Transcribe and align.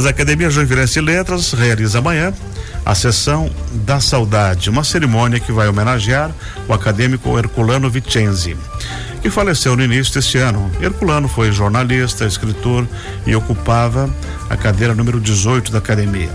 Mas 0.00 0.06
a 0.06 0.10
Academia 0.12 0.48
Joinvilense 0.48 0.94
de 0.94 1.02
Letras 1.02 1.52
realiza 1.52 1.98
amanhã 1.98 2.32
a 2.86 2.94
sessão 2.94 3.50
da 3.84 4.00
saudade, 4.00 4.70
uma 4.70 4.82
cerimônia 4.82 5.38
que 5.38 5.52
vai 5.52 5.68
homenagear 5.68 6.30
o 6.66 6.72
acadêmico 6.72 7.38
Herculano 7.38 7.90
Vicenzi, 7.90 8.56
que 9.20 9.28
faleceu 9.28 9.76
no 9.76 9.82
início 9.82 10.14
deste 10.14 10.38
ano. 10.38 10.72
Herculano 10.80 11.28
foi 11.28 11.52
jornalista, 11.52 12.24
escritor 12.24 12.88
e 13.26 13.36
ocupava 13.36 14.08
a 14.48 14.56
cadeira 14.56 14.94
número 14.94 15.20
18 15.20 15.70
da 15.70 15.80
academia. 15.80 16.30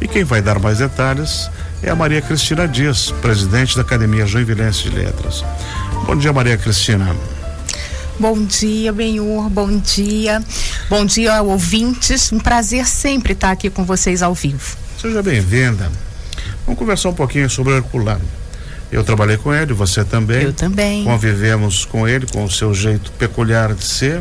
E 0.00 0.06
quem 0.06 0.22
vai 0.22 0.40
dar 0.40 0.60
mais 0.60 0.78
detalhes 0.78 1.50
é 1.82 1.90
a 1.90 1.96
Maria 1.96 2.22
Cristina 2.22 2.68
Dias, 2.68 3.10
presidente 3.20 3.74
da 3.74 3.82
Academia 3.82 4.26
Joinvilense 4.26 4.84
de 4.84 4.90
Letras. 4.90 5.44
Bom 6.06 6.14
dia, 6.14 6.32
Maria 6.32 6.56
Cristina. 6.56 7.16
Bom 8.18 8.44
dia, 8.44 8.92
Benhur, 8.92 9.48
bom 9.48 9.78
dia. 9.78 10.42
Bom 10.90 11.06
dia, 11.06 11.40
ouvintes. 11.40 12.32
Um 12.32 12.40
prazer 12.40 12.84
sempre 12.84 13.32
estar 13.32 13.52
aqui 13.52 13.70
com 13.70 13.84
vocês 13.84 14.22
ao 14.22 14.34
vivo. 14.34 14.76
Seja 15.00 15.22
bem-vinda. 15.22 15.88
Vamos 16.66 16.80
conversar 16.80 17.10
um 17.10 17.14
pouquinho 17.14 17.48
sobre 17.48 17.74
o 17.74 17.76
Herculano. 17.76 18.24
Eu 18.90 19.04
trabalhei 19.04 19.36
com 19.36 19.54
ele, 19.54 19.72
você 19.72 20.04
também. 20.04 20.42
Eu 20.42 20.52
também. 20.52 21.04
Convivemos 21.04 21.84
com 21.84 22.08
ele, 22.08 22.26
com 22.26 22.42
o 22.42 22.50
seu 22.50 22.74
jeito 22.74 23.12
peculiar 23.12 23.72
de 23.72 23.84
ser. 23.84 24.20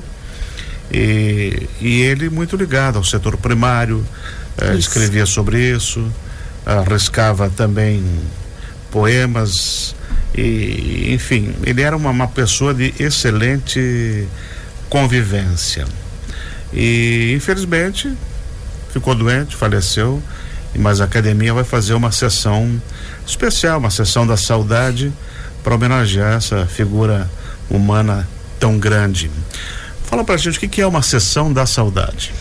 E, 0.91 1.67
e 1.81 2.01
ele 2.01 2.29
muito 2.29 2.55
ligado 2.55 2.97
ao 2.97 3.03
setor 3.03 3.35
primário, 3.35 4.05
eh, 4.59 4.75
escrevia 4.75 5.25
sobre 5.25 5.59
isso, 5.59 6.05
arriscava 6.65 7.49
também 7.49 8.03
poemas, 8.91 9.95
e, 10.37 11.13
enfim, 11.13 11.53
ele 11.63 11.81
era 11.81 11.97
uma, 11.97 12.11
uma 12.11 12.27
pessoa 12.27 12.73
de 12.73 12.93
excelente 12.99 14.27
convivência. 14.89 15.85
E 16.71 17.33
infelizmente 17.35 18.13
ficou 18.91 19.15
doente, 19.15 19.55
faleceu, 19.55 20.21
mas 20.77 21.01
a 21.01 21.05
academia 21.05 21.53
vai 21.53 21.63
fazer 21.63 21.93
uma 21.93 22.11
sessão 22.11 22.81
especial, 23.25 23.79
uma 23.79 23.89
sessão 23.89 24.27
da 24.27 24.37
saudade 24.37 25.11
para 25.63 25.73
homenagear 25.73 26.33
essa 26.33 26.65
figura 26.65 27.29
humana 27.69 28.27
tão 28.59 28.77
grande. 28.77 29.31
Fala 30.05 30.23
pra 30.23 30.37
gente 30.37 30.57
o 30.57 30.59
que, 30.59 30.67
que 30.67 30.81
é 30.81 30.87
uma 30.87 31.01
sessão 31.01 31.51
da 31.51 31.65
saudade. 31.65 32.31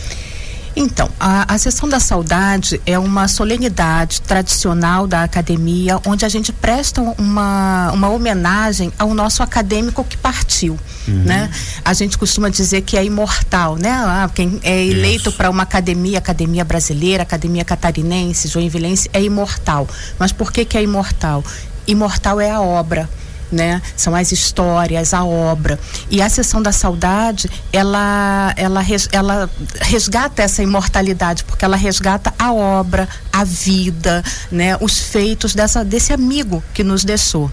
Então, 0.79 1.09
a, 1.19 1.55
a 1.55 1.57
Sessão 1.57 1.89
da 1.89 1.99
Saudade 1.99 2.79
é 2.85 2.99
uma 2.99 3.27
solenidade 3.27 4.21
tradicional 4.21 5.07
da 5.07 5.23
academia, 5.23 5.99
onde 6.05 6.23
a 6.23 6.29
gente 6.29 6.53
presta 6.53 7.01
uma, 7.01 7.91
uma 7.91 8.09
homenagem 8.09 8.93
ao 8.99 9.11
nosso 9.15 9.41
acadêmico 9.41 10.03
que 10.03 10.15
partiu, 10.15 10.77
uhum. 11.07 11.23
né? 11.23 11.49
A 11.83 11.93
gente 11.95 12.15
costuma 12.15 12.47
dizer 12.47 12.81
que 12.81 12.95
é 12.95 13.03
imortal, 13.03 13.75
né? 13.75 13.89
Ah, 13.89 14.29
quem 14.31 14.59
é 14.61 14.85
eleito 14.85 15.31
para 15.31 15.49
uma 15.49 15.63
academia, 15.63 16.19
academia 16.19 16.63
brasileira, 16.63 17.23
academia 17.23 17.65
catarinense, 17.65 18.47
joinvilense, 18.47 19.09
é 19.11 19.23
imortal. 19.23 19.87
Mas 20.19 20.31
por 20.31 20.51
que 20.51 20.63
que 20.63 20.77
é 20.77 20.83
imortal? 20.83 21.43
Imortal 21.87 22.39
é 22.39 22.51
a 22.51 22.61
obra 22.61 23.09
né? 23.51 23.81
São 23.95 24.15
as 24.15 24.31
histórias, 24.31 25.13
a 25.13 25.23
obra. 25.23 25.79
E 26.09 26.21
a 26.21 26.29
sessão 26.29 26.61
da 26.61 26.71
saudade, 26.71 27.49
ela, 27.71 28.53
ela, 28.55 28.81
ela 29.11 29.49
resgata 29.81 30.41
essa 30.41 30.61
imortalidade, 30.61 31.43
porque 31.43 31.63
ela 31.63 31.77
resgata 31.77 32.33
a 32.37 32.51
obra, 32.51 33.07
a 33.31 33.43
vida, 33.43 34.23
né? 34.51 34.77
Os 34.81 34.97
feitos 34.97 35.53
dessa, 35.53 35.83
desse 35.83 36.13
amigo 36.13 36.63
que 36.73 36.83
nos 36.83 37.03
deixou. 37.03 37.43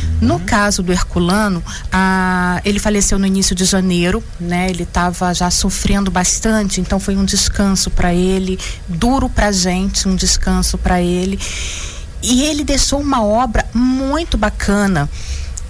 Uhum. 0.00 0.18
No 0.20 0.40
caso 0.40 0.82
do 0.82 0.92
Herculano, 0.92 1.62
a, 1.92 2.60
ele 2.64 2.78
faleceu 2.78 3.18
no 3.18 3.26
início 3.26 3.54
de 3.54 3.64
janeiro, 3.64 4.22
né? 4.38 4.68
Ele 4.68 4.82
estava 4.82 5.32
já 5.34 5.50
sofrendo 5.50 6.10
bastante, 6.10 6.80
então 6.80 6.98
foi 6.98 7.16
um 7.16 7.24
descanso 7.24 7.90
para 7.90 8.14
ele, 8.14 8.58
duro 8.88 9.28
para 9.28 9.52
gente, 9.52 10.08
um 10.08 10.16
descanso 10.16 10.76
para 10.78 11.00
ele. 11.00 11.38
E 12.22 12.44
ele 12.44 12.64
deixou 12.64 13.00
uma 13.00 13.24
obra 13.24 13.66
muito 13.72 14.36
bacana, 14.36 15.08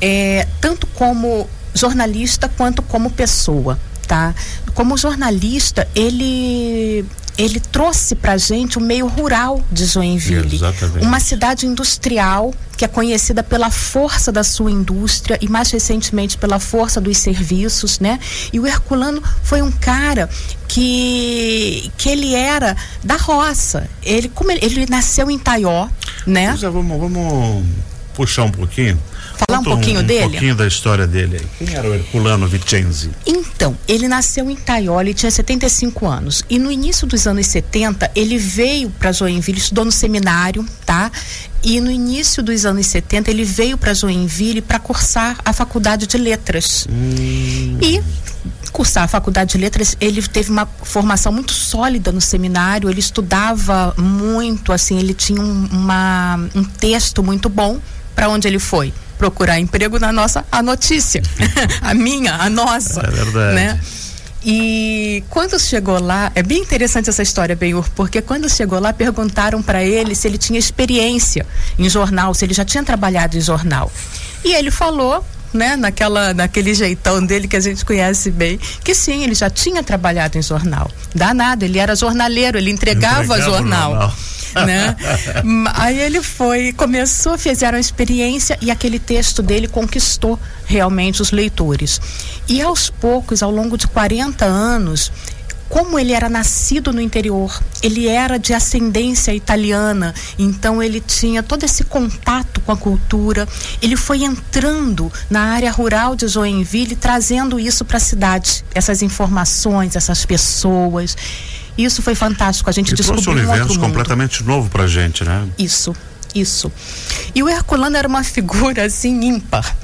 é, 0.01 0.47
tanto 0.61 0.87
como 0.89 1.49
jornalista 1.75 2.49
quanto 2.49 2.83
como 2.83 3.11
pessoa, 3.11 3.79
tá? 4.07 4.35
Como 4.75 4.97
jornalista, 4.97 5.87
ele 5.95 7.05
ele 7.39 7.61
trouxe 7.61 8.15
para 8.15 8.37
gente 8.37 8.79
o 8.79 8.81
meio 8.81 9.07
rural 9.07 9.63
de 9.71 9.85
Joinville, 9.85 10.55
Exatamente. 10.55 11.05
uma 11.05 11.21
cidade 11.21 11.67
industrial 11.67 12.55
que 12.77 12.85
é 12.85 12.89
conhecida 12.89 13.43
pela 13.43 13.71
força 13.71 14.31
da 14.31 14.45
sua 14.45 14.71
indústria 14.71 15.39
e 15.41 15.49
mais 15.49 15.71
recentemente 15.71 16.37
pela 16.37 16.59
força 16.59 17.01
dos 17.01 17.17
serviços, 17.19 17.99
né? 17.99 18.19
E 18.53 18.61
o 18.61 18.67
Herculano 18.67 19.23
foi 19.43 19.63
um 19.63 19.71
cara 19.71 20.29
que 20.69 21.91
que 21.97 22.09
ele 22.09 22.35
era 22.35 22.77
da 23.03 23.17
roça. 23.17 23.89
Ele 24.03 24.29
como 24.29 24.51
ele, 24.51 24.65
ele 24.65 24.87
nasceu 24.87 25.31
em 25.31 25.39
Taió, 25.39 25.89
né? 26.27 26.51
Pois 26.51 26.63
é, 26.63 26.69
vamos, 26.69 27.01
vamos 27.01 27.65
puxar 28.15 28.45
um 28.45 28.51
pouquinho. 28.51 28.99
Falar 29.37 29.59
Conta 29.59 29.71
um 29.71 29.73
pouquinho 29.75 30.01
um, 30.01 30.05
dele? 30.05 30.25
Um 30.25 30.31
pouquinho 30.31 30.55
da 30.55 30.67
história 30.67 31.07
dele 31.07 31.37
aí. 31.37 31.67
Quem 31.67 31.77
era 31.77 31.89
o 31.89 31.95
Herculano 31.95 32.49
Vicenzi? 32.49 33.11
Então, 33.27 33.77
ele 33.87 34.09
nasceu 34.09 34.51
em 34.51 34.57
Taioli, 34.57 35.13
tinha 35.13 35.31
75 35.31 36.07
anos. 36.07 36.43
E 36.49 36.59
no 36.59 36.71
início 36.73 37.07
dos 37.07 37.27
anos 37.27 37.47
70, 37.47 38.11
ele 38.15 38.39
veio 38.39 38.89
para 38.91 39.13
Joinville, 39.13 39.59
estudou 39.59 39.85
no 39.85 39.93
seminário, 39.93 40.65
tá? 40.87 41.11
E 41.63 41.81
no 41.81 41.91
início 41.91 42.43
dos 42.43 42.65
anos 42.65 42.87
70, 42.87 43.31
ele 43.31 43.45
veio 43.45 43.77
para 43.77 43.93
Joinville 43.93 44.63
para 44.63 44.79
cursar 44.79 45.37
a 45.45 45.53
faculdade 45.53 46.07
de 46.07 46.17
letras. 46.17 46.87
Hum. 46.89 47.79
E 47.83 48.03
cursar 48.73 49.05
a 49.05 49.09
faculdade 49.09 49.53
de 49.53 49.59
letras, 49.59 49.97
ele 50.01 50.23
teve 50.23 50.51
uma 50.51 50.67
formação 50.67 51.33
muito 51.33 51.53
sólida 51.53 52.13
no 52.13 52.21
seminário, 52.21 52.91
ele 52.91 53.01
estudava 53.01 53.95
muito, 53.97 54.73
assim, 54.73 54.99
ele 54.99 55.15
tinha 55.15 55.41
um, 55.41 55.67
uma, 55.73 56.39
um 56.55 56.63
texto 56.63 57.23
muito 57.23 57.49
bom. 57.49 57.81
Para 58.15 58.31
onde 58.31 58.49
ele 58.49 58.59
foi? 58.59 58.95
Procurar 59.19 59.59
emprego 59.59 59.99
na 59.99 60.13
nossa, 60.13 60.45
a 60.51 60.63
notícia, 60.63 61.23
a 61.81 61.95
minha, 61.95 62.35
a 62.35 62.51
nossa. 62.51 63.01
É 63.01 63.11
verdade. 63.11 63.55
Né? 63.55 63.81
E 64.49 65.25
quando 65.29 65.59
chegou 65.59 66.01
lá, 66.01 66.31
é 66.35 66.43
bem 66.43 66.63
interessante 66.63 67.11
essa 67.11 67.23
história, 67.23 67.57
Benhur, 67.57 67.89
porque 67.97 68.23
quando 68.23 68.49
chegou 68.49 68.79
lá 68.79 68.93
perguntaram 68.93 69.61
para 69.61 69.83
ele 69.83 70.15
se 70.15 70.29
ele 70.29 70.39
tinha 70.39 70.59
experiência 70.59 71.45
em 71.77 71.89
jornal, 71.89 72.33
se 72.33 72.45
ele 72.45 72.55
já 72.55 72.65
tinha 72.65 72.85
trabalhado 72.85 73.37
em 73.37 73.41
jornal. 73.41 73.91
E 74.45 74.55
ele 74.55 74.71
falou 74.71 75.25
né, 75.53 75.75
naquela, 75.75 76.33
naquele 76.33 76.75
jeitão 76.75 77.25
dele 77.25 77.49
que 77.49 77.57
a 77.57 77.61
gente 77.61 77.85
conhece 77.85 78.31
bem, 78.31 78.61
que 78.85 78.95
sim, 78.95 79.25
ele 79.25 79.35
já 79.35 79.51
tinha 79.51 79.83
trabalhado 79.83 80.39
em 80.39 80.43
jornal. 80.43 80.89
Danado, 81.13 81.65
ele 81.65 81.79
era 81.79 81.97
jornaleiro, 81.97 82.57
ele 82.57 82.71
entregava, 82.71 83.25
entregava 83.25 83.51
jornal. 83.51 83.91
jornal. 83.91 84.15
Né? 84.65 84.97
Aí 85.75 85.99
ele 85.99 86.23
foi, 86.23 86.73
começou, 86.73 87.37
fizeram 87.37 87.77
a 87.77 87.81
experiência 87.81 88.57
e 88.61 88.71
aquele 88.71 88.99
texto 88.99 89.43
dele 89.43 89.69
conquistou 89.69 90.39
realmente 90.65 91.21
os 91.21 91.31
leitores. 91.31 92.01
E 92.49 92.63
aos 92.63 92.89
poucos, 92.89 93.43
ao 93.43 93.51
longo 93.51 93.77
de 93.77 93.87
40 93.87 94.45
anos, 94.45 95.13
como 95.69 95.99
ele 95.99 96.13
era 96.13 96.29
nascido 96.29 96.93
no 96.93 97.01
interior, 97.01 97.61
ele 97.83 98.07
era 98.07 98.39
de 98.39 98.55
ascendência 98.55 99.35
italiana, 99.35 100.15
então 100.39 100.83
ele 100.83 101.01
tinha 101.01 101.43
todo 101.43 101.65
esse 101.65 101.85
contato 101.85 102.61
com 102.61 102.73
a 102.73 102.77
cultura. 102.77 103.49
Ele 103.83 103.97
foi 103.97 104.23
entrando 104.23 105.13
na 105.29 105.41
área 105.41 105.71
rural 105.71 106.15
de 106.15 106.29
Joinville, 106.29 106.97
trazendo 106.97 107.59
isso 107.59 107.85
para 107.85 107.97
a 107.97 108.01
cidade, 108.01 108.65
essas 108.75 109.03
informações, 109.03 109.97
essas 109.97 110.25
pessoas. 110.25 111.17
Isso 111.77 112.01
foi 112.01 112.15
fantástico. 112.15 112.71
A 112.71 112.73
gente 112.73 112.89
ele 112.89 112.97
descobriu 112.97 113.23
trouxe 113.23 113.39
um 113.39 113.43
universo 113.43 113.79
um 113.79 113.81
completamente 113.81 114.43
novo 114.45 114.71
para 114.71 114.87
gente, 114.87 115.25
né? 115.25 115.47
Isso, 115.59 115.95
isso. 116.35 116.73
E 117.35 117.43
o 117.43 117.49
Herculano 117.49 117.97
era 117.97 118.09
uma 118.09 118.25
figura 118.25 118.87
assim 118.87 119.21
ímpar 119.25 119.77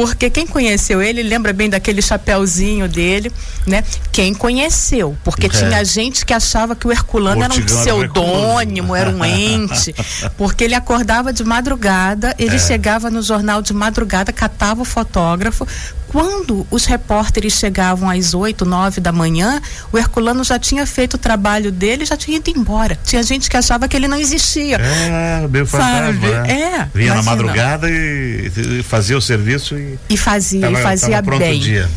porque 0.00 0.30
quem 0.30 0.46
conheceu 0.46 1.02
ele 1.02 1.22
lembra 1.22 1.52
bem 1.52 1.68
daquele 1.68 2.00
chapéuzinho 2.00 2.88
dele, 2.88 3.30
né? 3.66 3.84
Quem 4.10 4.32
conheceu, 4.32 5.14
porque 5.22 5.44
é. 5.44 5.50
tinha 5.50 5.84
gente 5.84 6.24
que 6.24 6.32
achava 6.32 6.74
que 6.74 6.86
o 6.86 6.90
Herculano 6.90 7.42
era 7.42 7.52
um 7.52 7.60
pseudônimo, 7.60 8.96
era 8.96 9.10
um 9.10 9.22
ente, 9.22 9.94
porque 10.38 10.64
ele 10.64 10.74
acordava 10.74 11.34
de 11.34 11.44
madrugada, 11.44 12.34
ele 12.38 12.56
é. 12.56 12.58
chegava 12.58 13.10
no 13.10 13.20
jornal 13.20 13.60
de 13.60 13.74
madrugada, 13.74 14.32
catava 14.32 14.80
o 14.80 14.86
fotógrafo. 14.86 15.68
Quando 16.10 16.66
os 16.72 16.86
repórteres 16.86 17.52
chegavam 17.52 18.10
às 18.10 18.34
8, 18.34 18.64
9 18.64 19.00
da 19.00 19.12
manhã, 19.12 19.62
o 19.92 19.98
Herculano 19.98 20.42
já 20.42 20.58
tinha 20.58 20.84
feito 20.84 21.14
o 21.14 21.18
trabalho 21.18 21.70
dele, 21.70 22.04
já 22.04 22.16
tinha 22.16 22.38
ido 22.38 22.50
embora. 22.50 22.98
Tinha 23.04 23.22
gente 23.22 23.48
que 23.48 23.56
achava 23.56 23.86
que 23.86 23.96
ele 23.96 24.08
não 24.08 24.16
existia. 24.16 24.76
É, 24.76 25.46
meio 25.46 25.64
fantasma. 25.66 26.12
Né? 26.12 26.50
É. 26.50 26.88
Vinha 26.92 27.12
imagina. 27.12 27.14
na 27.14 27.22
madrugada 27.22 27.88
e 27.88 28.82
fazia 28.82 29.16
o 29.16 29.20
serviço 29.20 29.78
e, 29.78 29.89
fazia, 30.16 30.70
e 30.70 30.76
fazia 30.76 31.22
bem. 31.22 31.60
Dia. 31.60 31.88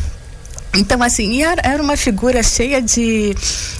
Então, 0.76 1.02
assim, 1.02 1.42
era, 1.42 1.60
era 1.64 1.82
uma 1.82 1.96
figura 1.96 2.42
cheia 2.42 2.82
de 2.82 3.34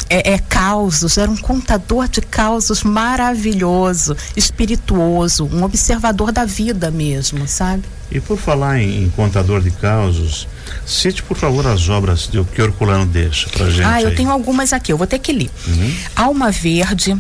é, 0.09 0.35
é, 0.35 0.39
causos, 0.39 1.19
era 1.19 1.31
um 1.31 1.37
contador 1.37 2.07
de 2.09 2.21
causos 2.21 2.85
maravilhoso, 2.85 4.17
espirituoso, 4.37 5.49
um 5.53 5.65
observador 5.65 6.31
da 6.31 6.45
vida 6.45 6.91
mesmo, 6.91 7.49
sabe? 7.49 7.83
E 8.13 8.21
por 8.21 8.39
falar 8.39 8.81
em, 8.81 9.05
em 9.05 9.11
contador 9.11 9.61
de 9.61 9.73
causos, 9.73 10.47
cite, 10.87 11.23
por 11.23 11.37
favor, 11.37 11.67
as 11.67 11.89
obras 11.89 12.29
de, 12.31 12.43
que 12.45 12.63
Herculano 12.63 13.07
deixa 13.07 13.49
pra 13.51 13.69
gente. 13.69 13.85
Ah, 13.85 14.01
eu 14.01 14.09
aí. 14.09 14.15
tenho 14.15 14.31
algumas 14.31 14.73
aqui, 14.73 14.93
eu 14.93 14.97
vou 14.97 15.07
ter 15.07 15.19
que 15.19 15.33
ler. 15.33 15.51
Uhum. 15.67 15.95
Alma 16.15 16.53
Verde, 16.53 17.17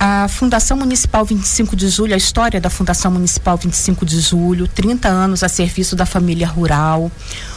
a 0.00 0.28
Fundação 0.28 0.76
Municipal 0.76 1.24
25 1.24 1.74
de 1.74 1.88
Julho, 1.88 2.14
a 2.14 2.16
história 2.16 2.60
da 2.60 2.70
Fundação 2.70 3.10
Municipal 3.10 3.56
25 3.56 4.06
de 4.06 4.20
Julho, 4.20 4.68
30 4.68 5.08
anos 5.08 5.42
a 5.42 5.48
serviço 5.48 5.96
da 5.96 6.06
família 6.06 6.46
rural. 6.46 7.10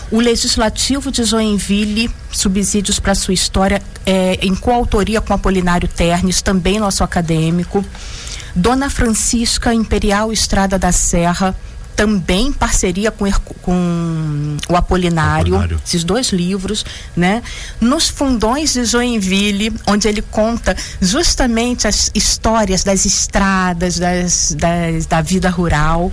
O 0.09 0.19
Legislativo 0.19 1.11
de 1.11 1.23
Joinville, 1.23 2.09
subsídios 2.31 2.99
para 2.99 3.13
sua 3.13 3.33
história, 3.33 3.81
é, 4.05 4.39
em 4.41 4.55
coautoria 4.55 5.21
com 5.21 5.33
Apolinário 5.33 5.88
Ternes, 5.88 6.41
também 6.41 6.79
nosso 6.79 7.03
acadêmico. 7.03 7.85
Dona 8.55 8.89
Francisca 8.89 9.73
Imperial 9.73 10.33
Estrada 10.33 10.79
da 10.79 10.91
Serra, 10.91 11.55
também 11.95 12.51
parceria 12.51 13.11
com, 13.11 13.29
com 13.61 14.57
o 14.69 14.75
Apolinário, 14.75 15.55
Apolinário, 15.55 15.81
esses 15.85 16.03
dois 16.03 16.29
livros, 16.29 16.85
né? 17.15 17.43
Nos 17.79 18.09
fundões 18.09 18.73
de 18.73 18.85
Joinville, 18.85 19.73
onde 19.88 20.07
ele 20.07 20.21
conta 20.21 20.75
justamente 20.99 21.88
as 21.88 22.11
histórias 22.13 22.83
das 22.83 23.05
estradas, 23.05 23.99
das, 23.99 24.55
das 24.57 25.05
da 25.05 25.21
vida 25.21 25.49
rural. 25.49 26.11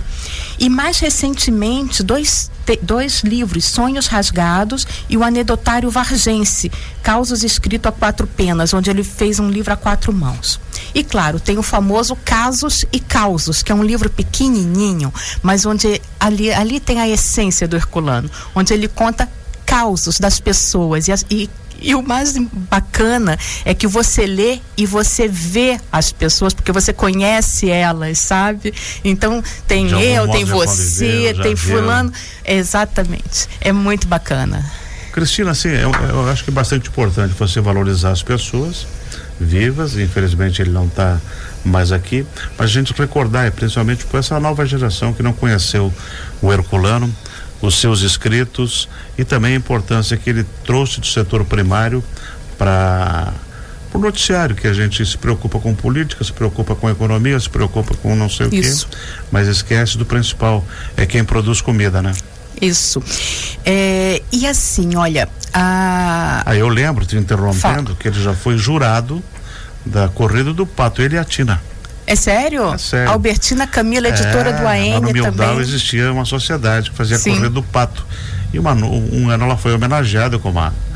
E 0.57 0.69
mais 0.69 0.99
recentemente, 0.99 2.03
dois, 2.03 2.51
dois 2.77 3.21
livros, 3.21 3.65
Sonhos 3.65 4.07
Rasgados 4.07 4.85
e 5.09 5.17
o 5.17 5.23
Anedotário 5.23 5.89
Vargense, 5.89 6.71
Causos 7.01 7.43
Escrito 7.43 7.87
a 7.87 7.91
Quatro 7.91 8.27
Penas, 8.27 8.73
onde 8.73 8.89
ele 8.89 9.03
fez 9.03 9.39
um 9.39 9.49
livro 9.49 9.73
a 9.73 9.77
quatro 9.77 10.13
mãos. 10.13 10.59
E 10.93 11.03
claro, 11.03 11.39
tem 11.39 11.57
o 11.57 11.63
famoso 11.63 12.15
Casos 12.15 12.85
e 12.91 12.99
Causos, 12.99 13.61
que 13.61 13.71
é 13.71 13.75
um 13.75 13.83
livro 13.83 14.09
pequenininho, 14.09 15.13
mas 15.41 15.65
onde 15.65 16.01
ali, 16.19 16.51
ali 16.51 16.79
tem 16.79 16.99
a 16.99 17.07
essência 17.07 17.67
do 17.67 17.75
Herculano, 17.75 18.29
onde 18.55 18.73
ele 18.73 18.87
conta 18.87 19.29
causos 19.65 20.19
das 20.19 20.39
pessoas 20.39 21.07
e, 21.07 21.13
e 21.29 21.49
e 21.81 21.95
o 21.95 22.01
mais 22.01 22.35
bacana 22.69 23.37
é 23.65 23.73
que 23.73 23.87
você 23.87 24.25
lê 24.25 24.59
e 24.77 24.85
você 24.85 25.27
vê 25.27 25.79
as 25.91 26.11
pessoas, 26.11 26.53
porque 26.53 26.71
você 26.71 26.93
conhece 26.93 27.69
elas, 27.69 28.19
sabe? 28.19 28.73
Então, 29.03 29.43
tem 29.67 29.89
eu, 29.91 30.27
tem 30.29 30.45
você, 30.45 31.35
tem 31.41 31.55
fulano. 31.55 32.11
Exatamente. 32.45 33.47
É 33.61 33.71
muito 33.71 34.07
bacana. 34.07 34.65
Cristina, 35.11 35.51
assim, 35.51 35.69
eu, 35.69 35.91
eu 36.09 36.29
acho 36.29 36.43
que 36.43 36.49
é 36.49 36.53
bastante 36.53 36.87
importante 36.87 37.33
você 37.37 37.59
valorizar 37.59 38.11
as 38.11 38.21
pessoas 38.21 38.85
vivas, 39.39 39.97
infelizmente 39.97 40.61
ele 40.61 40.71
não 40.71 40.85
está 40.85 41.19
mais 41.63 41.91
aqui, 41.91 42.25
mas 42.57 42.69
a 42.69 42.73
gente 42.73 42.93
recordar, 42.93 43.51
principalmente 43.51 44.05
por 44.05 44.19
essa 44.19 44.39
nova 44.39 44.65
geração 44.65 45.13
que 45.13 45.23
não 45.23 45.33
conheceu 45.33 45.93
o 46.41 46.51
Herculano, 46.51 47.13
os 47.61 47.79
seus 47.79 48.01
escritos 48.01 48.87
e 49.17 49.23
também 49.23 49.53
a 49.53 49.57
importância 49.57 50.15
que 50.17 50.29
ele 50.29 50.45
trouxe 50.63 50.99
do 50.99 51.07
setor 51.07 51.43
primário 51.45 52.03
para 52.57 53.33
o 53.93 53.97
noticiário, 53.97 54.55
que 54.55 54.67
a 54.67 54.73
gente 54.73 55.05
se 55.05 55.17
preocupa 55.17 55.59
com 55.59 55.73
política, 55.73 56.23
se 56.23 56.31
preocupa 56.31 56.75
com 56.75 56.89
economia, 56.89 57.39
se 57.39 57.49
preocupa 57.49 57.95
com 57.95 58.15
não 58.15 58.29
sei 58.29 58.47
Isso. 58.51 58.87
o 58.87 58.89
quê, 58.89 58.97
mas 59.31 59.47
esquece 59.47 59.97
do 59.97 60.05
principal, 60.05 60.65
é 60.95 61.05
quem 61.05 61.23
produz 61.23 61.61
comida, 61.61 62.01
né? 62.01 62.13
Isso. 62.61 63.01
É, 63.65 64.21
e 64.31 64.45
assim, 64.45 64.95
olha. 64.95 65.29
A... 65.53 66.43
Ah, 66.45 66.55
eu 66.55 66.67
lembro, 66.67 67.05
te 67.05 67.15
interrompendo, 67.17 67.95
que 67.95 68.07
ele 68.07 68.21
já 68.21 68.33
foi 68.33 68.57
jurado 68.57 69.23
da 69.85 70.07
corrida 70.09 70.53
do 70.53 70.65
pato, 70.65 71.01
ele 71.01 71.15
e 71.15 71.17
a 71.17 71.23
Tina. 71.23 71.61
É 72.09 72.15
sério? 72.15 72.73
É 72.73 72.77
sério. 72.79 73.11
Albertina 73.11 73.67
Camila, 73.67 74.09
editora 74.09 74.49
é, 74.49 74.53
do 74.53 74.67
AN 74.67 74.93
lá 74.95 74.99
no 74.99 75.13
Mildal 75.13 75.31
também. 75.31 75.59
existia 75.59 76.11
uma 76.11 76.25
sociedade 76.25 76.89
que 76.89 76.97
fazia 76.97 77.17
a 77.17 77.19
corrida 77.19 77.51
do 77.51 77.61
pato. 77.61 78.03
E 78.51 78.57
uma, 78.57 78.73
um 78.73 79.29
ano 79.29 79.45
ela 79.45 79.55
foi 79.55 79.75
homenageada 79.75 80.39
como 80.39 80.57
a, 80.57 80.69
a 80.69 80.88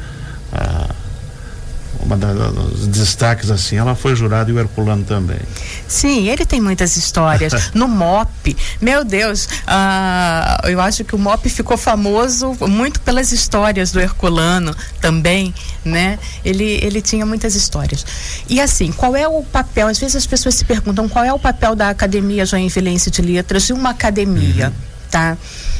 uma 2.03 2.17
dos 2.17 2.87
destaques 2.87 3.49
assim, 3.49 3.77
ela 3.77 3.95
foi 3.95 4.15
jurada 4.15 4.49
e 4.51 4.53
o 4.53 4.59
Herculano 4.59 5.03
também. 5.03 5.39
Sim, 5.87 6.27
ele 6.29 6.45
tem 6.45 6.61
muitas 6.61 6.97
histórias. 6.97 7.71
no 7.73 7.87
MOP, 7.87 8.55
meu 8.81 9.03
Deus, 9.03 9.47
ah, 9.65 10.61
eu 10.65 10.79
acho 10.81 11.03
que 11.03 11.15
o 11.15 11.17
MOP 11.17 11.49
ficou 11.49 11.77
famoso 11.77 12.55
muito 12.67 12.99
pelas 13.01 13.31
histórias 13.31 13.91
do 13.91 13.99
Herculano 13.99 14.75
também, 14.99 15.53
né? 15.83 16.19
Ele, 16.43 16.79
ele 16.83 17.01
tinha 17.01 17.25
muitas 17.25 17.55
histórias. 17.55 18.05
E 18.49 18.59
assim, 18.59 18.91
qual 18.91 19.15
é 19.15 19.27
o 19.27 19.43
papel? 19.43 19.87
Às 19.87 19.97
vezes 19.97 20.15
as 20.15 20.27
pessoas 20.27 20.55
se 20.55 20.65
perguntam 20.65 21.07
qual 21.07 21.23
é 21.23 21.33
o 21.33 21.39
papel 21.39 21.75
da 21.75 21.89
Academia 21.89 22.45
Joinvilense 22.45 23.09
de 23.09 23.21
Letras 23.21 23.65
de 23.67 23.73
uma 23.73 23.91
academia, 23.91 24.67
uhum. 24.67 24.73
tá? 25.09 25.37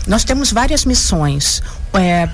Nós 0.07 0.23
temos 0.23 0.51
várias 0.51 0.85
missões. 0.85 1.61
É, 1.93 2.27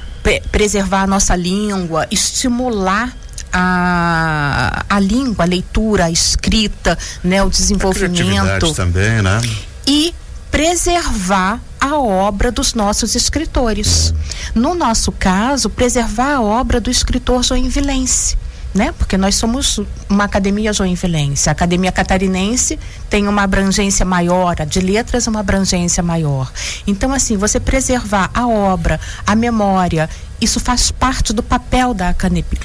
preservar 0.51 1.03
a 1.03 1.07
nossa 1.07 1.35
língua, 1.35 2.07
estimular 2.11 3.15
a, 3.51 4.85
a 4.89 4.99
língua, 4.99 5.45
a 5.45 5.47
leitura, 5.47 6.05
a 6.05 6.11
escrita, 6.11 6.97
né, 7.23 7.43
o 7.43 7.49
desenvolvimento. 7.49 8.73
também, 8.73 9.21
né? 9.21 9.41
E 9.87 10.13
preservar 10.51 11.59
a 11.79 11.97
obra 11.97 12.51
dos 12.51 12.73
nossos 12.73 13.15
escritores. 13.15 14.11
Hum. 14.11 14.61
No 14.61 14.75
nosso 14.75 15.11
caso, 15.11 15.69
preservar 15.69 16.35
a 16.35 16.41
obra 16.41 16.79
do 16.79 16.89
escritor 16.89 17.43
joinvilense 17.43 18.37
né? 18.73 18.93
Porque 18.97 19.17
nós 19.17 19.35
somos 19.35 19.79
uma 20.07 20.25
academia 20.25 20.71
joinvilense. 20.71 21.49
A 21.49 21.51
academia 21.51 21.91
catarinense 21.91 22.79
tem 23.09 23.27
uma 23.27 23.43
abrangência 23.43 24.05
maior, 24.05 24.55
a 24.59 24.65
de 24.65 24.79
letras 24.79 25.27
uma 25.27 25.39
abrangência 25.39 26.03
maior. 26.03 26.51
Então, 26.85 27.11
assim, 27.13 27.35
você 27.35 27.59
preservar 27.59 28.29
a 28.33 28.47
obra, 28.47 28.99
a 29.25 29.35
memória, 29.35 30.09
isso 30.41 30.59
faz 30.59 30.91
parte 30.91 31.33
do 31.33 31.43
papel 31.43 31.93
da, 31.93 32.15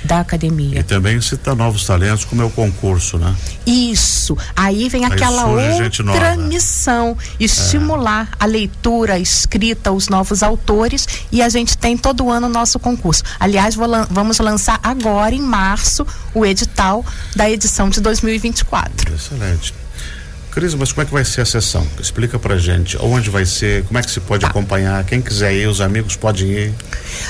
da 0.05 0.21
academia. 0.21 0.79
E 0.79 0.83
também 0.83 1.21
citar 1.21 1.57
novos 1.57 1.85
talentos, 1.85 2.25
como 2.25 2.43
é 2.43 2.45
o 2.45 2.51
concurso, 2.51 3.19
né? 3.19 3.35
Isso. 3.67 4.37
Aí 4.55 4.89
vem 4.89 5.05
Aí 5.05 5.13
aquela 5.13 5.47
outra 5.47 6.37
missão: 6.37 7.17
estimular 7.39 8.29
é. 8.33 8.37
a 8.45 8.47
leitura, 8.47 9.15
a 9.15 9.19
escrita, 9.19 9.93
os 9.93 10.09
novos 10.09 10.43
autores. 10.43 11.07
E 11.31 11.43
a 11.43 11.49
gente 11.49 11.77
tem 11.77 11.97
todo 11.97 12.31
ano 12.31 12.47
o 12.47 12.51
nosso 12.51 12.79
concurso. 12.79 13.23
Aliás, 13.39 13.75
lan 13.77 14.07
vamos 14.11 14.39
lançar 14.39 14.79
agora, 14.83 15.35
em 15.35 15.41
março, 15.41 16.07
o 16.33 16.45
edital 16.45 17.05
da 17.35 17.51
edição 17.51 17.89
de 17.89 18.01
2024. 18.01 19.13
Excelente. 19.15 19.84
Cris, 20.55 20.73
mas 20.73 20.93
como 20.93 21.03
é 21.03 21.05
que 21.05 21.13
vai 21.13 21.25
ser 21.25 21.41
a 21.41 21.45
sessão? 21.45 21.85
Explica 22.01 22.39
pra 22.39 22.57
gente. 22.57 22.97
Onde 22.99 23.29
vai 23.29 23.45
ser? 23.45 23.85
Como 23.87 23.99
é 23.99 24.03
que 24.03 24.11
se 24.11 24.21
pode 24.21 24.43
tá. 24.43 24.47
acompanhar? 24.47 25.03
Quem 25.03 25.21
quiser 25.21 25.53
ir, 25.53 25.67
os 25.67 25.81
amigos 25.81 26.15
podem 26.15 26.49
ir. 26.49 26.75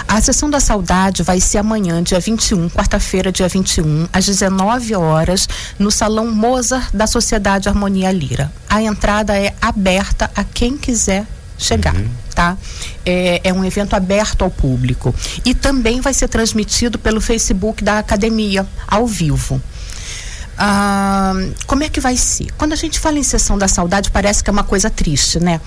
A 0.07 0.21
sessão 0.21 0.51
da 0.51 0.61
saudade 0.61 1.23
vai 1.23 1.41
ser 1.41 1.57
amanhã, 1.57 2.03
dia 2.03 2.21
21, 2.21 2.69
quarta-feira, 2.69 3.33
dia 3.33 3.49
21, 3.49 4.09
às 4.13 4.27
19 4.27 4.95
horas, 4.95 5.49
no 5.79 5.91
Salão 5.91 6.31
Mozart 6.31 6.93
da 6.93 7.07
Sociedade 7.07 7.67
Harmonia 7.67 8.13
Lira. 8.13 8.53
A 8.69 8.83
entrada 8.83 9.35
é 9.39 9.55
aberta 9.59 10.31
a 10.37 10.45
quem 10.45 10.77
quiser 10.77 11.27
chegar. 11.57 11.95
Uhum. 11.95 12.09
Tá? 12.35 12.59
É, 13.07 13.41
é, 13.45 13.53
um 13.55 13.65
evento 13.65 13.95
aberto 13.95 14.43
ao 14.43 14.51
público. 14.51 15.15
E 15.47 15.55
também 15.55 16.03
vai 16.03 16.13
ser 16.13 16.29
transmitido 16.29 16.99
pelo 16.99 17.23
Facebook 17.23 17.83
da 17.83 17.99
academia, 18.01 18.67
ao 18.87 19.07
vivo. 19.07 19.63
Ah, 20.57 21.35
como 21.67 21.83
é 21.83 21.89
que 21.89 22.01
vai 22.01 22.17
ser? 22.17 22.47
Quando 22.57 22.73
a 22.73 22.77
gente 22.77 22.99
fala 22.99 23.19
em 23.19 23.23
sessão 23.23 23.59
da 23.59 23.69
saudade, 23.69 24.11
parece 24.11 24.43
que 24.43 24.51
é 24.51 24.53
uma 24.53 24.65
coisa 24.65 24.89
triste, 24.89 25.41
né? 25.41 25.61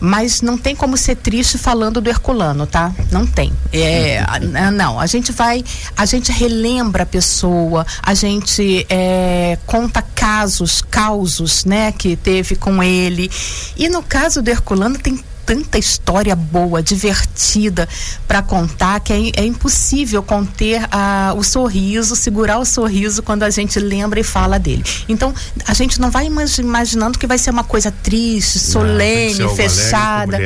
Mas 0.00 0.40
não 0.40 0.56
tem 0.56 0.74
como 0.74 0.96
ser 0.96 1.16
triste 1.16 1.58
falando 1.58 2.00
do 2.00 2.08
Herculano, 2.08 2.66
tá? 2.66 2.92
Não 3.10 3.26
tem. 3.26 3.52
É, 3.72 4.24
não, 4.72 4.98
a 4.98 5.06
gente 5.06 5.32
vai, 5.32 5.64
a 5.96 6.06
gente 6.06 6.32
relembra 6.32 7.04
a 7.04 7.06
pessoa, 7.06 7.86
a 8.02 8.14
gente 8.14 8.86
é, 8.88 9.58
conta 9.66 10.02
casos, 10.02 10.82
causos, 10.82 11.64
né, 11.64 11.92
que 11.92 12.16
teve 12.16 12.56
com 12.56 12.82
ele. 12.82 13.30
E 13.76 13.88
no 13.88 14.02
caso 14.02 14.42
do 14.42 14.48
Herculano 14.48 14.98
tem 14.98 15.22
tanta 15.52 15.78
história 15.78 16.34
boa, 16.34 16.82
divertida 16.82 17.86
para 18.26 18.40
contar 18.40 19.00
que 19.00 19.12
é, 19.12 19.42
é, 19.42 19.44
impossível 19.44 20.22
conter 20.22 20.88
a, 20.90 21.34
o 21.36 21.44
sorriso, 21.44 22.16
segurar 22.16 22.58
o 22.58 22.64
sorriso 22.64 23.22
quando 23.22 23.42
a 23.42 23.50
gente 23.50 23.78
lembra 23.78 24.18
e 24.18 24.22
fala 24.22 24.58
dele. 24.58 24.82
Então, 25.06 25.34
a 25.66 25.74
gente 25.74 26.00
não 26.00 26.10
vai 26.10 26.26
imaginando 26.26 27.18
que 27.18 27.26
vai 27.26 27.36
ser 27.36 27.50
uma 27.50 27.64
coisa 27.64 27.92
triste, 28.02 28.58
solene, 28.58 29.40
não, 29.40 29.54
fechada. 29.54 30.38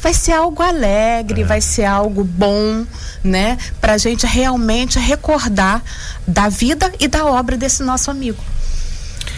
Vai 0.00 0.14
ser 0.14 0.32
algo 0.32 0.62
alegre, 0.62 1.42
é. 1.42 1.44
vai 1.44 1.60
ser 1.60 1.84
algo 1.84 2.24
bom, 2.24 2.86
né? 3.22 3.58
Pra 3.78 3.98
gente 3.98 4.26
realmente 4.26 4.98
recordar 4.98 5.82
da 6.26 6.48
vida 6.48 6.90
e 6.98 7.06
da 7.06 7.26
obra 7.26 7.58
desse 7.58 7.82
nosso 7.82 8.10
amigo. 8.10 8.42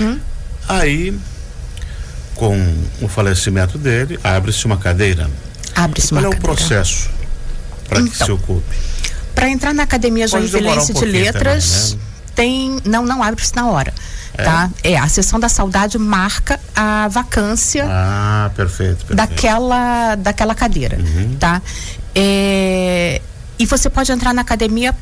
Hum? 0.00 0.20
Aí 0.68 1.18
com 2.38 2.56
o 3.02 3.08
falecimento 3.08 3.76
dele, 3.76 4.18
abre-se 4.22 4.64
uma 4.64 4.76
cadeira. 4.78 5.28
Abre-se 5.74 6.12
uma 6.12 6.22
Qual 6.22 6.32
cadeira. 6.32 6.50
é 6.50 6.52
o 6.52 6.56
processo 6.56 7.10
para 7.88 8.00
então, 8.00 8.12
que 8.12 8.24
se 8.24 8.30
ocupe? 8.30 8.76
Para 9.34 9.48
entrar 9.48 9.74
na 9.74 9.82
Academia 9.82 10.26
Joinvilense 10.26 10.92
um 10.92 10.94
de 10.94 11.04
Letras, 11.04 11.90
também, 11.90 11.96
né? 11.96 12.24
tem. 12.34 12.80
Não, 12.84 13.04
não 13.04 13.22
abre-se 13.22 13.54
na 13.54 13.68
hora. 13.68 13.92
É? 14.34 14.42
Tá? 14.44 14.70
É, 14.84 14.96
a 14.96 15.08
sessão 15.08 15.40
da 15.40 15.48
saudade 15.48 15.98
marca 15.98 16.60
a 16.74 17.08
vacância 17.08 17.84
ah, 17.88 18.50
perfeito, 18.54 19.04
perfeito. 19.04 19.16
Daquela, 19.16 20.14
daquela 20.14 20.54
cadeira. 20.54 20.96
Uhum. 20.96 21.36
Tá? 21.38 21.60
É, 22.14 23.20
e 23.58 23.66
você 23.66 23.90
pode 23.90 24.12
entrar 24.12 24.32
na 24.32 24.42
academia 24.42 24.94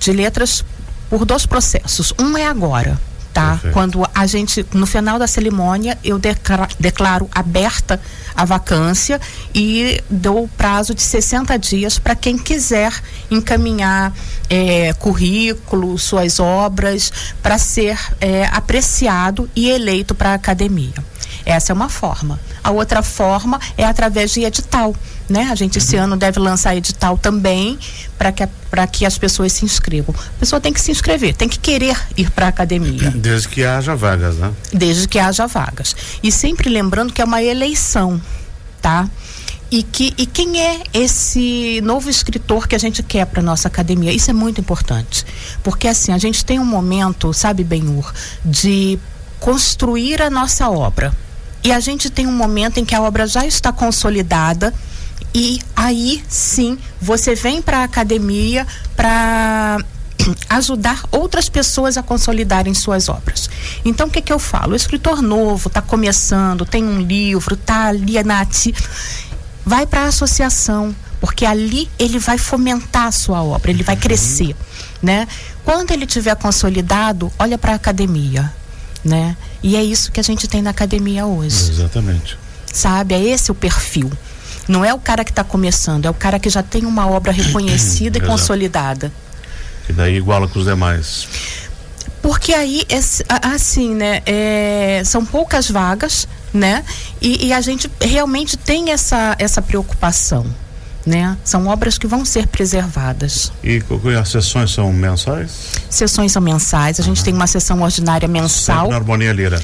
de 0.00 0.12
letras 0.12 0.64
por 1.08 1.24
dois 1.24 1.46
processos. 1.46 2.12
Um 2.18 2.36
é 2.36 2.46
agora, 2.46 2.98
tá? 3.40 3.50
Perfeito. 3.52 3.74
Quando 3.74 4.06
a 4.14 4.26
gente, 4.26 4.66
no 4.72 4.86
final 4.86 5.18
da 5.18 5.26
cerimônia, 5.26 5.98
eu 6.04 6.18
declaro, 6.18 6.68
declaro 6.78 7.28
aberta 7.34 8.00
a 8.34 8.44
vacância 8.44 9.20
e 9.54 10.02
dou 10.10 10.44
o 10.44 10.48
prazo 10.48 10.94
de 10.94 11.02
60 11.02 11.58
dias 11.58 11.98
para 11.98 12.14
quem 12.14 12.38
quiser 12.38 12.92
encaminhar 13.30 14.12
é, 14.48 14.92
currículo, 14.94 15.98
suas 15.98 16.38
obras, 16.38 17.12
para 17.42 17.58
ser 17.58 17.98
é, 18.20 18.44
apreciado 18.46 19.48
e 19.54 19.70
eleito 19.70 20.14
para 20.14 20.30
a 20.30 20.34
academia. 20.34 20.94
Essa 21.44 21.72
é 21.72 21.74
uma 21.74 21.88
forma. 21.88 22.38
A 22.62 22.70
outra 22.70 23.02
forma 23.02 23.58
é 23.76 23.84
através 23.84 24.30
de 24.32 24.44
edital. 24.44 24.94
Né? 25.30 25.48
A 25.48 25.54
gente 25.54 25.78
esse 25.78 25.94
ano 25.94 26.16
deve 26.16 26.40
lançar 26.40 26.76
edital 26.76 27.16
também 27.16 27.78
para 28.18 28.32
que, 28.32 28.48
que 28.90 29.06
as 29.06 29.16
pessoas 29.16 29.52
se 29.52 29.64
inscrevam. 29.64 30.12
A 30.12 30.40
pessoa 30.40 30.60
tem 30.60 30.72
que 30.72 30.80
se 30.80 30.90
inscrever, 30.90 31.36
tem 31.36 31.48
que 31.48 31.56
querer 31.56 31.96
ir 32.16 32.32
para 32.32 32.46
a 32.46 32.48
academia. 32.48 33.10
Desde 33.14 33.48
que 33.48 33.62
haja 33.62 33.94
vagas, 33.94 34.36
né? 34.38 34.52
Desde 34.72 35.06
que 35.06 35.20
haja 35.20 35.46
vagas. 35.46 35.94
E 36.20 36.32
sempre 36.32 36.68
lembrando 36.68 37.12
que 37.12 37.22
é 37.22 37.24
uma 37.24 37.40
eleição, 37.40 38.20
tá? 38.82 39.08
E, 39.70 39.84
que, 39.84 40.12
e 40.18 40.26
quem 40.26 40.60
é 40.60 40.82
esse 40.92 41.80
novo 41.84 42.10
escritor 42.10 42.66
que 42.66 42.74
a 42.74 42.78
gente 42.78 43.00
quer 43.00 43.24
para 43.26 43.40
nossa 43.40 43.68
academia? 43.68 44.12
Isso 44.12 44.28
é 44.28 44.34
muito 44.34 44.60
importante. 44.60 45.24
Porque 45.62 45.86
assim, 45.86 46.12
a 46.12 46.18
gente 46.18 46.44
tem 46.44 46.58
um 46.58 46.64
momento, 46.64 47.32
sabe, 47.32 47.62
Benhur, 47.62 48.12
de 48.44 48.98
construir 49.38 50.20
a 50.20 50.28
nossa 50.28 50.68
obra. 50.68 51.14
E 51.62 51.70
a 51.70 51.78
gente 51.78 52.10
tem 52.10 52.26
um 52.26 52.32
momento 52.32 52.80
em 52.80 52.84
que 52.84 52.96
a 52.96 53.00
obra 53.00 53.28
já 53.28 53.46
está 53.46 53.72
consolidada 53.72 54.74
e 55.34 55.60
aí 55.76 56.22
sim 56.28 56.78
você 57.00 57.34
vem 57.34 57.62
para 57.62 57.78
a 57.78 57.84
academia 57.84 58.66
para 58.96 59.78
ajudar 60.50 61.04
outras 61.10 61.48
pessoas 61.48 61.96
a 61.96 62.02
consolidarem 62.02 62.74
suas 62.74 63.08
obras. 63.08 63.48
Então 63.84 64.08
o 64.08 64.10
que 64.10 64.20
que 64.20 64.32
eu 64.32 64.38
falo? 64.38 64.72
O 64.72 64.76
escritor 64.76 65.22
novo 65.22 65.68
está 65.68 65.80
começando, 65.80 66.64
tem 66.64 66.84
um 66.84 67.00
livro, 67.00 67.54
está 67.54 67.86
ali 67.86 68.22
na 68.22 68.46
vai 69.64 69.86
para 69.86 70.02
a 70.02 70.06
associação, 70.06 70.94
porque 71.20 71.44
ali 71.44 71.88
ele 71.98 72.18
vai 72.18 72.38
fomentar 72.38 73.06
a 73.06 73.12
sua 73.12 73.42
obra, 73.42 73.70
ele 73.70 73.82
vai 73.82 73.94
uhum. 73.94 74.00
crescer, 74.00 74.56
né? 75.02 75.28
Quando 75.64 75.90
ele 75.92 76.06
tiver 76.06 76.34
consolidado, 76.36 77.30
olha 77.38 77.58
para 77.58 77.72
a 77.72 77.74
academia, 77.76 78.52
né? 79.04 79.36
E 79.62 79.76
é 79.76 79.84
isso 79.84 80.10
que 80.10 80.18
a 80.18 80.22
gente 80.22 80.48
tem 80.48 80.62
na 80.62 80.70
academia 80.70 81.26
hoje. 81.26 81.70
Exatamente. 81.70 82.38
Sabe? 82.72 83.14
É 83.14 83.22
esse 83.22 83.50
o 83.50 83.54
perfil. 83.54 84.10
Não 84.70 84.84
é 84.84 84.94
o 84.94 85.00
cara 85.00 85.24
que 85.24 85.32
está 85.32 85.42
começando, 85.42 86.06
é 86.06 86.10
o 86.10 86.14
cara 86.14 86.38
que 86.38 86.48
já 86.48 86.62
tem 86.62 86.86
uma 86.86 87.04
obra 87.08 87.32
reconhecida 87.32 88.18
e 88.18 88.20
consolidada. 88.20 89.10
E 89.88 89.92
daí 89.92 90.16
iguala 90.16 90.46
com 90.46 90.60
os 90.60 90.64
demais. 90.64 91.26
Porque 92.22 92.54
aí, 92.54 92.84
assim, 93.42 93.96
né, 93.96 94.22
é, 94.24 95.02
são 95.04 95.24
poucas 95.26 95.68
vagas, 95.68 96.28
né, 96.54 96.84
e, 97.20 97.48
e, 97.48 97.52
a 97.52 97.60
gente 97.60 97.90
realmente 98.00 98.56
tem 98.56 98.92
essa, 98.92 99.34
essa 99.40 99.60
preocupação, 99.60 100.46
né, 101.04 101.36
são 101.42 101.66
obras 101.66 101.98
que 101.98 102.06
vão 102.06 102.24
ser 102.24 102.46
preservadas. 102.46 103.50
E 103.64 103.82
as 104.16 104.28
sessões 104.28 104.70
são 104.70 104.92
mensais? 104.92 105.50
Sessões 105.88 106.30
são 106.30 106.42
mensais, 106.42 107.00
a 107.00 107.02
gente 107.02 107.24
tem 107.24 107.34
uma 107.34 107.48
sessão 107.48 107.82
ordinária 107.82 108.28
mensal. 108.28 108.82
Sempre 108.82 108.90
na 108.90 108.96
Harmonia 108.96 109.32
Lira. 109.32 109.60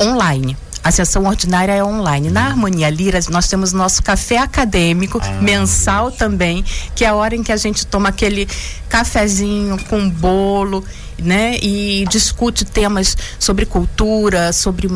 Online. 0.00 0.56
A 0.88 0.90
sessão 0.90 1.26
ordinária 1.26 1.72
é 1.72 1.84
online. 1.84 2.30
Na 2.30 2.46
Harmonia 2.46 2.88
Lira, 2.88 3.20
nós 3.28 3.46
temos 3.46 3.74
nosso 3.74 4.02
café 4.02 4.38
acadêmico, 4.38 5.20
ah, 5.22 5.32
mensal 5.32 6.10
também, 6.10 6.64
que 6.94 7.04
é 7.04 7.08
a 7.08 7.14
hora 7.14 7.36
em 7.36 7.42
que 7.42 7.52
a 7.52 7.58
gente 7.58 7.86
toma 7.86 8.08
aquele 8.08 8.48
cafezinho 8.88 9.76
com 9.84 10.08
bolo, 10.08 10.82
né? 11.18 11.58
E 11.60 12.06
discute 12.08 12.64
temas 12.64 13.14
sobre 13.38 13.66
cultura, 13.66 14.50
sobre 14.50 14.88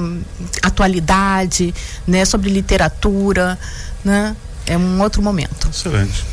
atualidade, 0.63 1.75
né? 2.07 2.25
Sobre 2.25 2.49
literatura, 2.49 3.59
né? 4.03 4.35
É 4.67 4.79
um 4.79 4.99
outro 5.03 5.21
momento. 5.21 5.69
Excelente. 5.69 6.25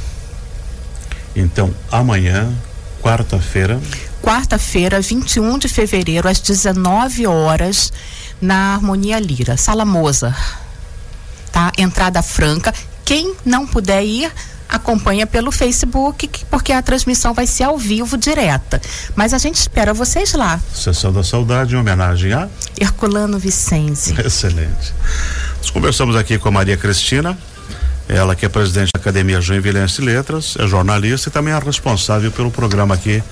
Então, 1.36 1.76
amanhã, 1.92 2.50
quarta-feira. 3.02 3.78
Quarta-feira, 4.22 5.02
21 5.02 5.58
de 5.58 5.68
fevereiro, 5.68 6.30
às 6.30 6.40
19 6.40 7.28
horas 7.28 7.92
na 8.42 8.76
Harmonia 8.76 9.20
Lira, 9.20 9.58
Sala 9.58 9.86
Moza. 9.86 10.36
Tá? 11.52 11.72
Entrada 11.78 12.22
franca. 12.22 12.74
Quem 13.04 13.36
não 13.44 13.66
puder 13.66 14.04
ir, 14.04 14.32
acompanha 14.70 15.26
pelo 15.26 15.52
Facebook, 15.52 16.30
porque 16.50 16.72
a 16.72 16.82
transmissão 16.82 17.34
vai 17.34 17.48
ser 17.48 17.64
ao 17.64 17.78
vivo, 17.78 18.18
direta. 18.18 18.80
Mas 19.16 19.34
a 19.34 19.40
gente 19.40 19.56
espera 19.56 19.94
vocês 19.94 20.34
lá. 20.34 20.60
Sessão 20.74 21.12
da 21.12 21.24
Saudade, 21.24 21.74
em 21.74 21.78
homenagem 21.78 22.34
a 22.34 22.48
Herculano 22.80 23.40
Vicenzi. 23.40 24.16
Excelente. 24.24 24.94
Nós 25.58 25.72
conversamos 25.72 26.16
aqui 26.16 26.38
com 26.38 26.50
a 26.50 26.52
Maria 26.52 26.78
Cristina, 26.78 27.38
ela 28.08 28.36
que 28.36 28.46
é 28.46 28.50
presidente 28.50 28.92
da 28.94 29.00
Academia 29.00 29.42
Joinvilense 29.42 30.02
Letras, 30.02 30.56
é 30.60 30.68
jornalista 30.68 31.30
e 31.30 31.32
também 31.32 31.54
é 31.54 31.60
responsável 31.60 32.32
pelo 32.32 32.52
programa 32.52 32.94
aqui 32.94 33.24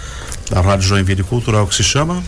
da 0.49 0.61
Rádio 0.61 0.87
Joinville 0.87 1.23
Cultural 1.23 1.67
que 1.67 1.75
se 1.75 1.83
chama 1.83 2.23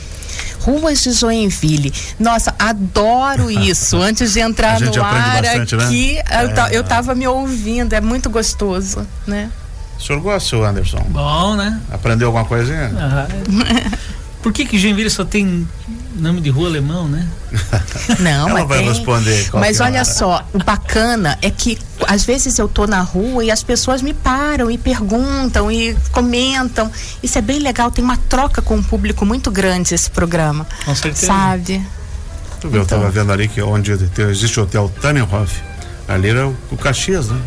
Ruas 0.60 1.01
de 1.04 1.12
Joinville. 1.12 1.94
Nossa, 2.20 2.54
adoro 2.60 3.50
isso. 3.51 3.98
Antes 3.98 4.34
de 4.34 4.39
entrar 4.39 4.80
no 4.80 5.04
ar 5.04 5.42
bastante, 5.42 5.75
aqui, 5.75 6.13
né? 6.16 6.24
eu, 6.72 6.80
eu 6.80 6.84
tava 6.84 7.16
me 7.16 7.28
ouvindo, 7.28 7.94
é 7.94 8.01
muito 8.01 8.30
gostoso, 8.30 9.06
né? 9.25 9.50
O 9.98 10.01
senhor 10.01 10.22
gosta, 10.22 10.50
seu 10.50 10.66
Anderson? 10.66 11.06
Bom, 11.10 11.56
né? 11.56 11.80
Aprendeu 11.92 12.28
alguma 12.28 12.46
coisinha? 12.46 12.92
Ah, 12.98 13.28
por 14.41 14.53
que 14.53 14.65
que 14.65 14.77
Joinville 14.77 15.10
só 15.10 15.25
tem 15.25 15.67
nome 16.15 16.41
de 16.41 16.50
rua 16.50 16.67
alemão, 16.67 17.08
né? 17.08 17.27
Não, 18.19 18.50
Ela 18.50 18.60
mas 18.60 18.67
vai 18.67 18.79
tem, 18.79 18.88
responder. 18.88 19.50
Mas 19.53 19.79
olha 19.79 20.05
só, 20.05 20.46
o 20.53 20.63
bacana 20.63 21.38
é 21.41 21.50
que 21.50 21.77
às 22.08 22.24
vezes 22.24 22.58
eu 22.58 22.67
tô 22.67 22.86
na 22.88 23.01
rua 23.01 23.43
e 23.43 23.51
as 23.51 23.63
pessoas 23.63 24.01
me 24.01 24.13
param 24.13 24.69
e 24.69 24.77
perguntam 24.77 25.72
e 25.72 25.96
comentam. 26.12 26.91
Isso 27.22 27.38
é 27.38 27.41
bem 27.41 27.60
legal, 27.60 27.91
tem 27.91 28.03
uma 28.03 28.17
troca 28.17 28.62
com 28.62 28.77
o 28.77 28.84
público 28.84 29.25
muito 29.25 29.51
grande 29.51 29.93
esse 29.93 30.10
programa. 30.10 30.65
Com 30.86 30.96
certeza. 30.96 31.27
Sabe? 31.27 31.86
Eu 32.63 32.69
então. 32.69 32.86
tava 32.86 33.10
vendo 33.10 33.31
ali 33.31 33.48
que 33.48 33.62
onde 33.62 33.91
existe 33.91 34.60
o 34.60 34.63
hotel 34.63 34.91
Tannenhof, 35.01 35.62
ali 36.08 36.29
era 36.29 36.48
o 36.48 36.77
Caxias, 36.77 37.29
né? 37.29 37.39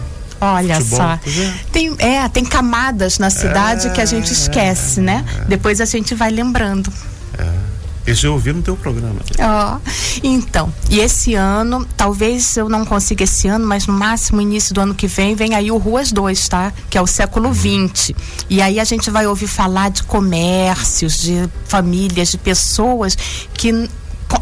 Olha 0.42 0.74
Futebol, 0.74 0.98
só. 0.98 1.12
É. 1.12 1.54
Tem, 1.70 1.94
é, 1.98 2.28
tem 2.28 2.44
camadas 2.44 3.18
na 3.18 3.30
cidade 3.30 3.86
é, 3.86 3.90
que 3.90 4.00
a 4.00 4.04
gente 4.04 4.32
esquece, 4.32 4.98
é, 4.98 5.02
né? 5.02 5.24
É. 5.42 5.44
Depois 5.44 5.80
a 5.80 5.84
gente 5.84 6.16
vai 6.16 6.30
lembrando. 6.30 6.92
É. 7.38 7.72
Esse 8.04 8.26
eu 8.26 8.32
ouvi 8.32 8.52
no 8.52 8.60
teu 8.60 8.76
programa. 8.76 9.20
Ó, 9.38 9.76
oh, 9.76 9.90
então, 10.24 10.72
e 10.90 10.98
esse 10.98 11.34
ano, 11.34 11.86
talvez 11.96 12.56
eu 12.56 12.68
não 12.68 12.84
consiga 12.84 13.22
esse 13.22 13.46
ano, 13.46 13.64
mas 13.64 13.86
no 13.86 13.94
máximo 13.94 14.40
início 14.40 14.74
do 14.74 14.80
ano 14.80 14.92
que 14.92 15.06
vem, 15.06 15.36
vem 15.36 15.54
aí 15.54 15.70
o 15.70 15.78
Ruas 15.78 16.10
2, 16.10 16.48
tá? 16.48 16.72
Que 16.90 16.98
é 16.98 17.00
o 17.00 17.06
século 17.06 17.52
20. 17.52 18.08
Uhum. 18.08 18.16
E 18.50 18.60
aí 18.60 18.80
a 18.80 18.84
gente 18.84 19.08
vai 19.08 19.24
ouvir 19.28 19.46
falar 19.46 19.90
de 19.90 20.02
comércios, 20.02 21.16
de 21.16 21.48
famílias, 21.68 22.28
de 22.28 22.38
pessoas 22.38 23.16
que 23.54 23.88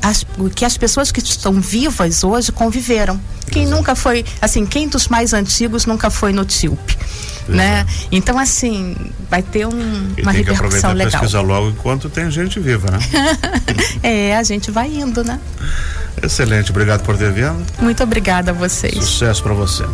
as, 0.03 0.27
que 0.55 0.65
as 0.65 0.77
pessoas 0.77 1.11
que 1.11 1.21
estão 1.21 1.61
vivas 1.61 2.25
hoje 2.25 2.53
conviveram. 2.53 3.21
Quem 3.51 3.65
Exato. 3.65 3.77
nunca 3.77 3.95
foi, 3.95 4.25
assim, 4.41 4.65
quem 4.65 4.89
dos 4.89 5.09
mais 5.09 5.33
antigos 5.33 5.87
nunca 5.87 6.11
foi 6.11 6.33
no 6.33 6.45
TILP? 6.45 6.79
né? 7.51 7.87
Então 8.11 8.39
assim, 8.39 8.97
vai 9.29 9.43
ter 9.43 9.67
um, 9.67 9.71
uma 9.71 10.33
tem 10.33 10.43
repercussão 10.43 10.93
legal. 10.93 11.11
pesquisar 11.11 11.41
logo 11.41 11.71
enquanto 11.71 12.09
tem 12.09 12.31
gente 12.31 12.61
viva, 12.61 12.91
né? 12.91 12.99
é, 14.03 14.37
a 14.37 14.43
gente 14.43 14.71
vai 14.71 14.89
indo, 14.89 15.25
né? 15.25 15.39
Excelente, 16.23 16.71
obrigado 16.71 17.03
por 17.03 17.17
ter 17.17 17.33
vindo. 17.33 17.65
Muito 17.81 18.03
obrigada 18.03 18.51
a 18.51 18.55
vocês. 18.55 18.95
Sucesso 19.05 19.43
para 19.43 19.55
você. 19.55 19.85